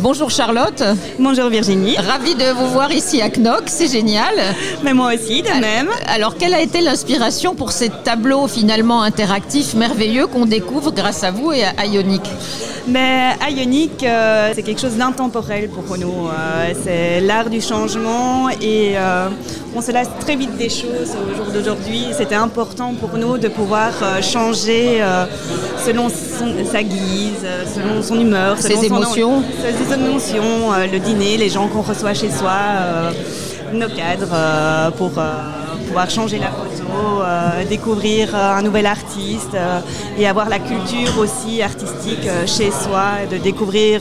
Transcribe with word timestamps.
Bonjour 0.00 0.30
Charlotte. 0.30 0.82
Bonjour 1.18 1.48
Virginie. 1.48 1.96
Ravie 1.96 2.36
de 2.36 2.52
vous 2.52 2.68
voir 2.68 2.92
ici 2.92 3.20
à 3.20 3.30
Knock, 3.30 3.64
c'est 3.66 3.88
génial. 3.88 4.34
Mais 4.84 4.94
moi 4.94 5.12
aussi, 5.14 5.42
de 5.42 5.48
même. 5.60 5.88
Alors, 6.06 6.36
quelle 6.36 6.54
a 6.54 6.60
été 6.60 6.80
l'inspiration 6.80 7.56
pour 7.56 7.72
ces 7.72 7.90
tableaux 7.90 8.46
finalement 8.46 9.02
interactifs 9.02 9.74
merveilleux 9.74 10.28
qu'on 10.28 10.46
découvre 10.46 10.92
grâce 10.92 11.24
à 11.24 11.32
vous 11.32 11.52
et 11.52 11.64
à 11.64 11.86
Ionic 11.86 12.22
mais 12.90 13.36
Ionic, 13.50 14.02
euh, 14.02 14.52
c'est 14.54 14.62
quelque 14.62 14.80
chose 14.80 14.96
d'intemporel 14.96 15.68
pour 15.68 15.98
nous. 15.98 16.28
Euh, 16.28 16.72
c'est 16.82 17.20
l'art 17.20 17.50
du 17.50 17.60
changement 17.60 18.48
et 18.48 18.94
euh, 18.96 19.28
on 19.74 19.80
se 19.82 19.92
lasse 19.92 20.08
très 20.20 20.36
vite 20.36 20.56
des 20.56 20.68
choses 20.68 21.10
au 21.14 21.34
jour 21.36 21.46
d'aujourd'hui. 21.52 22.06
C'était 22.12 22.34
important 22.34 22.94
pour 22.94 23.16
nous 23.18 23.38
de 23.38 23.48
pouvoir 23.48 23.92
changer 24.22 25.02
selon 25.84 26.08
sa 26.08 26.82
guise, 26.82 27.46
selon 27.74 28.02
son 28.02 28.18
humeur, 28.20 28.58
ses 28.58 28.84
émotions. 28.84 29.42
ses 29.60 29.94
émotions, 29.94 30.72
le 30.92 30.98
dîner, 30.98 31.36
les 31.36 31.48
gens 31.48 31.68
qu'on 31.68 31.82
reçoit 31.82 32.14
chez 32.14 32.30
soi, 32.30 32.58
nos 33.72 33.88
cadres 33.88 34.92
pour 34.96 35.12
pouvoir 35.86 36.10
changer 36.10 36.38
la 36.38 36.50
euh, 36.94 37.64
découvrir 37.64 38.34
euh, 38.34 38.58
un 38.58 38.62
nouvel 38.62 38.86
artiste 38.86 39.54
euh, 39.54 39.80
et 40.18 40.26
avoir 40.26 40.48
la 40.48 40.58
culture 40.58 41.18
aussi 41.18 41.62
artistique 41.62 42.28
chez 42.46 42.70
soi, 42.70 43.26
de 43.30 43.36
découvrir 43.36 44.00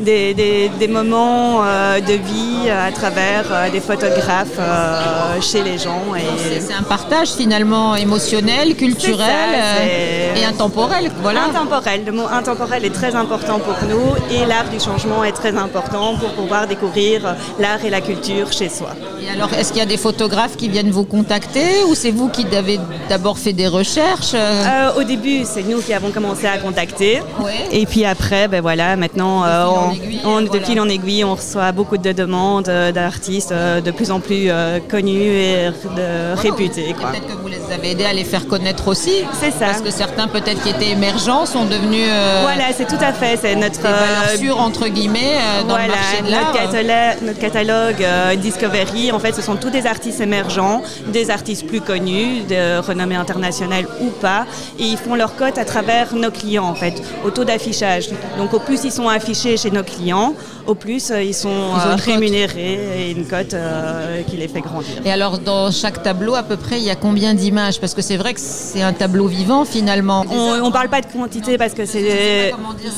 des, 0.00 0.34
des, 0.34 0.88
moments 0.88 1.62
de 1.62 2.12
vie 2.12 2.70
à 2.70 2.90
travers 2.92 3.70
des 3.72 3.80
photographes 3.80 4.60
chez 5.40 5.62
les 5.62 5.78
gens. 5.78 6.02
C'est 6.38 6.72
un 6.72 6.82
partage 6.82 7.30
finalement 7.30 7.96
émotionnel, 7.96 8.76
culturel 8.76 9.50
et 10.36 10.44
intemporel. 10.44 11.10
Voilà. 11.22 11.44
Intemporel, 11.44 12.04
le 12.04 12.12
mot 12.12 12.26
intemporel 12.30 12.84
est 12.84 12.94
très 12.94 13.14
important 13.14 13.58
pour 13.58 13.76
nous 13.88 14.06
et 14.34 14.46
l'art 14.46 14.68
du 14.70 14.80
changement 14.80 15.24
est 15.24 15.32
très 15.32 15.56
important 15.56 16.16
pour 16.16 16.30
pouvoir 16.30 16.66
découvrir 16.66 17.34
l'art 17.58 17.84
et 17.84 17.90
la 17.90 18.00
culture 18.00 18.52
chez 18.52 18.68
soi. 18.68 18.90
Et 19.22 19.28
alors, 19.30 19.52
est-ce 19.54 19.72
qu'il 19.72 19.80
y 19.80 19.84
a 19.84 19.86
des 19.86 19.96
photographes 19.96 20.56
qui 20.56 20.68
viennent 20.68 20.90
vous 20.90 21.04
contacter 21.04 21.84
ou 21.88 21.94
c'est 21.96 22.10
vous 22.10 22.28
qui 22.28 22.46
avez 22.54 22.78
d'abord 23.08 23.38
fait 23.38 23.52
des 23.52 23.66
recherches 23.66 24.34
euh, 24.34 24.92
Au 24.96 25.02
début, 25.02 25.44
c'est 25.44 25.62
nous 25.62 25.80
qui 25.80 25.92
avons 25.92 26.10
commencé 26.10 26.46
à 26.46 26.58
contacter. 26.58 27.20
Et 27.72 27.86
puis 27.86 28.04
après, 28.04 28.48
ben 28.48 28.60
voilà, 28.60 28.96
maintenant, 28.96 29.42
de 29.42 29.94
fil, 29.94 30.18
euh, 30.18 30.28
on, 30.28 30.42
de 30.42 30.58
fil 30.60 30.80
en 30.80 30.88
aiguille, 30.88 31.24
on 31.24 31.34
reçoit 31.34 31.72
beaucoup 31.72 31.96
de 31.96 32.12
demandes 32.12 32.68
euh, 32.68 32.92
d'artistes 32.92 33.52
de 33.52 33.90
plus 33.90 34.10
en 34.10 34.20
plus 34.20 34.50
connus 34.88 35.30
et 35.30 35.70
de 35.96 36.34
réputés. 36.36 36.94
Peut-être 36.94 37.26
que 37.26 37.40
vous 37.40 37.48
les 37.48 37.72
avez 37.72 37.92
aidés 37.92 38.04
à 38.04 38.12
les 38.12 38.24
faire 38.24 38.46
connaître 38.46 38.88
aussi. 38.88 39.24
C'est 39.40 39.50
ça. 39.50 39.66
Parce 39.66 39.80
que 39.80 39.90
certains, 39.90 40.28
peut-être 40.28 40.62
qui 40.62 40.68
étaient 40.68 40.90
émergents, 40.90 41.46
sont 41.46 41.64
devenus. 41.64 42.08
voilà, 42.42 42.64
c'est 42.76 42.86
tout 42.86 43.02
à 43.02 43.12
fait. 43.12 43.38
C'est 43.40 43.56
notre. 43.56 43.80
sûre, 44.38 44.60
entre 44.60 44.88
guillemets, 44.88 45.38
dans 45.68 45.78
le 45.78 45.88
marché 45.88 46.22
de 46.24 46.30
l'art. 46.30 46.52
Notre, 46.52 47.24
notre 47.24 47.38
catalogue 47.38 48.04
Discovery, 48.40 49.12
en 49.12 49.18
fait, 49.18 49.34
ce 49.34 49.42
sont 49.42 49.56
tous 49.56 49.70
des 49.70 49.86
artistes 49.86 50.20
émergents 50.20 50.82
des 51.06 51.30
artistes 51.30 51.66
plus 51.66 51.80
connus, 51.86 52.42
de 52.48 52.80
renommée 52.80 53.16
internationale 53.16 53.86
ou 54.00 54.10
pas, 54.10 54.44
et 54.78 54.84
ils 54.84 54.98
font 54.98 55.14
leur 55.14 55.36
cote 55.36 55.58
à 55.58 55.64
travers 55.64 56.14
nos 56.14 56.30
clients 56.30 56.66
en 56.66 56.74
fait, 56.74 57.02
au 57.24 57.30
taux 57.30 57.44
d'affichage. 57.44 58.08
Donc 58.38 58.52
au 58.52 58.58
plus 58.58 58.84
ils 58.84 58.92
sont 58.92 59.08
affichés 59.08 59.56
chez 59.56 59.70
nos 59.70 59.82
clients, 59.82 60.34
au 60.66 60.74
plus 60.74 61.10
euh, 61.10 61.22
ils 61.22 61.34
sont 61.34 61.48
euh, 61.48 61.94
rémunérés 61.96 63.08
et 63.08 63.10
une 63.12 63.26
cote 63.26 63.54
euh, 63.54 64.22
qui 64.22 64.36
les 64.36 64.48
fait 64.48 64.60
grandir. 64.60 64.94
Et 65.04 65.10
alors 65.10 65.38
dans 65.38 65.70
chaque 65.70 66.02
tableau 66.02 66.34
à 66.34 66.42
peu 66.42 66.56
près 66.56 66.78
il 66.78 66.84
y 66.84 66.90
a 66.90 66.96
combien 66.96 67.34
d'images? 67.34 67.80
Parce 67.80 67.94
que 67.94 68.02
c'est 68.02 68.16
vrai 68.16 68.34
que 68.34 68.40
c'est 68.40 68.82
un 68.82 68.92
tableau 68.92 69.26
vivant 69.26 69.64
finalement. 69.64 70.24
On 70.30 70.66
ne 70.66 70.72
parle 70.72 70.88
pas 70.88 71.00
de 71.00 71.06
quantité 71.06 71.56
parce 71.58 71.74
que 71.74 71.86
c'est 71.86 72.52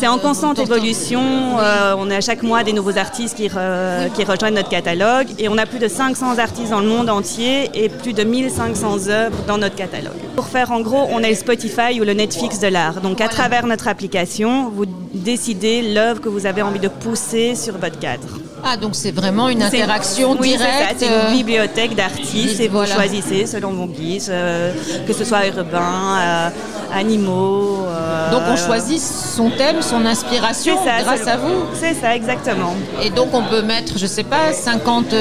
en 0.06 0.18
constante 0.18 0.58
évolution. 0.58 1.20
on 1.20 2.10
a 2.10 2.16
à 2.16 2.20
chaque 2.20 2.42
mois 2.42 2.64
des 2.64 2.72
nouveaux 2.72 2.96
artistes 2.96 3.36
qui, 3.36 3.48
qui 3.48 4.24
rejoignent 4.24 4.54
notre 4.54 4.70
catalogue 4.70 5.28
et 5.38 5.48
on 5.48 5.58
a 5.58 5.66
plus 5.66 5.78
de 5.78 5.88
500 5.88 6.38
artistes 6.38 6.70
dans 6.70 6.80
le 6.80 6.88
monde 6.88 7.10
entier 7.10 7.70
et 7.74 7.88
plus 7.88 8.12
de 8.12 8.24
1500 8.24 8.77
œuvres 8.84 9.36
dans 9.46 9.58
notre 9.58 9.74
catalogue. 9.74 10.12
Pour 10.36 10.46
faire 10.46 10.72
en 10.72 10.80
gros, 10.80 11.06
on 11.10 11.22
a 11.22 11.28
le 11.28 11.34
Spotify 11.34 12.00
ou 12.00 12.04
le 12.04 12.12
Netflix 12.14 12.60
de 12.60 12.68
l'art. 12.68 13.00
Donc 13.00 13.20
à 13.20 13.28
travers 13.28 13.66
notre 13.66 13.88
application, 13.88 14.70
vous 14.70 14.86
décidez 15.14 15.82
l'œuvre 15.82 16.20
que 16.20 16.28
vous 16.28 16.46
avez 16.46 16.62
envie 16.62 16.80
de 16.80 16.88
pousser 16.88 17.54
sur 17.54 17.76
votre 17.78 17.98
cadre. 17.98 18.38
Ah, 18.64 18.76
donc 18.76 18.94
c'est 18.94 19.12
vraiment 19.12 19.48
une 19.48 19.62
interaction 19.62 20.34
directe. 20.34 20.96
c'est 20.98 21.06
une 21.06 21.12
euh, 21.12 21.32
bibliothèque 21.32 21.94
d'artistes 21.94 22.60
et 22.60 22.68
vous 22.68 22.84
choisissez 22.86 23.46
selon 23.46 23.70
vos 23.70 23.86
guises, 23.86 24.28
euh, 24.30 24.72
que 25.06 25.12
ce 25.12 25.24
soit 25.24 25.46
urbain, 25.46 26.18
euh, 26.18 26.48
animaux. 26.94 27.86
donc 28.32 28.42
on 28.48 28.56
choisit 28.56 29.00
son 29.00 29.50
thème, 29.50 29.80
son 29.80 30.04
inspiration 30.04 30.76
grâce 30.84 31.26
à 31.26 31.36
vous. 31.36 31.66
C'est 31.74 31.94
ça, 31.94 32.16
exactement. 32.16 32.74
Et 33.02 33.10
donc 33.10 33.28
on 33.32 33.42
peut 33.42 33.62
mettre, 33.62 33.98
je 33.98 34.06
sais 34.06 34.24
pas, 34.24 34.52
50 34.52 35.14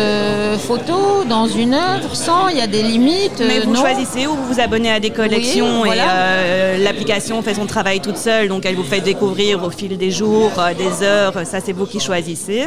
photos 0.59 1.27
dans 1.27 1.47
une 1.47 1.73
œuvre, 1.73 2.15
100, 2.15 2.49
il 2.49 2.57
y 2.57 2.61
a 2.61 2.67
des 2.67 2.83
limites. 2.83 3.39
Mais 3.47 3.59
vous 3.59 3.75
choisissez 3.75 4.27
ou 4.27 4.35
vous 4.35 4.53
vous 4.53 4.59
abonnez 4.59 4.91
à 4.91 4.99
des 4.99 5.11
collections 5.11 5.85
et 5.85 5.97
l'application 6.79 7.41
fait 7.41 7.53
son 7.53 7.65
travail 7.65 7.99
toute 7.99 8.17
seule, 8.17 8.47
donc 8.47 8.65
elle 8.65 8.75
vous 8.75 8.83
fait 8.83 9.01
découvrir 9.01 9.63
au 9.63 9.69
fil 9.69 9.97
des 9.97 10.11
jours, 10.11 10.51
des 10.77 11.05
heures, 11.05 11.45
ça 11.45 11.59
c'est 11.59 11.73
vous 11.73 11.85
qui 11.85 11.99
choisissez. 11.99 12.65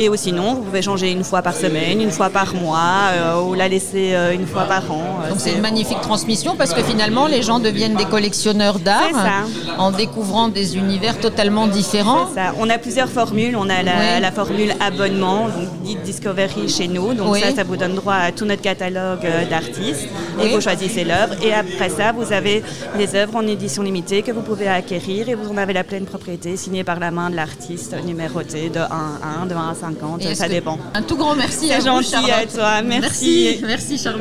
Et 0.00 0.08
sinon, 0.16 0.54
vous 0.54 0.62
pouvez 0.62 0.80
changer 0.80 1.10
une 1.10 1.24
fois 1.24 1.42
par 1.42 1.56
semaine, 1.56 2.00
une 2.00 2.12
fois 2.12 2.30
par 2.30 2.54
mois, 2.54 3.10
euh, 3.14 3.42
ou 3.42 3.54
la 3.54 3.66
laisser 3.66 4.14
euh, 4.14 4.32
une 4.32 4.46
fois 4.46 4.62
par 4.62 4.88
an. 4.92 5.22
Euh, 5.24 5.30
Donc 5.30 5.40
c'est 5.40 5.52
une 5.52 5.60
magnifique 5.60 6.00
transmission 6.00 6.54
parce 6.54 6.72
que 6.72 6.84
finalement, 6.84 7.26
les 7.26 7.42
gens 7.42 7.58
deviennent 7.58 7.96
des 7.96 8.04
collectionneurs 8.04 8.78
d'art 8.78 9.42
en 9.76 9.90
découvrant 9.90 10.46
des 10.46 10.76
univers 10.76 11.18
totalement 11.18 11.66
différents. 11.66 12.28
Ça. 12.32 12.54
On 12.60 12.70
a 12.70 12.78
plusieurs 12.78 13.08
formules. 13.08 13.56
On 13.56 13.68
a 13.68 13.82
la, 13.82 14.30
formule 14.30 14.72
abonnement, 14.78 15.46
donc 15.46 15.82
dit 15.82 15.96
Discovery 16.04 16.68
chez 16.68 16.86
nous. 16.86 17.14
Donc 17.14 17.36
ça, 17.38 17.52
ça 17.52 17.64
vous 17.64 17.76
donne 17.76 17.96
droit 17.96 18.14
à 18.14 18.30
tout 18.30 18.44
notre 18.44 18.62
catalogue 18.62 19.26
d'artistes. 19.50 20.06
Et 20.40 20.54
vous 20.54 20.60
choisissez 20.60 21.02
l'œuvre. 21.02 21.34
Et 21.42 21.52
après 21.52 21.88
ça, 21.88 22.12
vous 22.12 22.32
avez 22.32 22.62
les 22.96 23.16
œuvres 23.16 23.34
en 23.34 23.46
édition 23.48 23.82
limitée 23.82 24.22
que 24.22 24.30
vous 24.30 24.42
pouvez 24.42 24.68
acquérir 24.68 25.28
et 25.28 25.34
vous 25.34 25.50
en 25.50 25.56
avez 25.56 25.72
la 25.72 25.82
pleine 25.82 26.04
propriété 26.04 26.56
signée 26.56 26.84
par 26.84 27.00
la 27.00 27.10
main 27.10 27.30
de 27.30 27.36
l'artiste, 27.36 27.96
numérotée 28.04 28.68
de 28.68 28.78
1 28.78 28.82
à 28.82 29.42
1, 29.42 29.46
de 29.46 29.54
1 29.54 29.70
à 29.70 29.74
5 29.74 29.87
ça 30.34 30.48
dépend. 30.48 30.78
Un 30.94 31.02
tout 31.02 31.16
grand 31.16 31.34
merci 31.34 31.72
à 31.72 31.80
gentil 31.80 32.14
à 32.14 32.46
toi, 32.46 32.82
merci. 32.82 33.56
Merci, 33.58 33.60
merci 33.64 33.98
Charlotte. 33.98 34.16